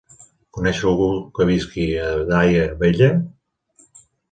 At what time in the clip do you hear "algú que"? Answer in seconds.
0.91-1.47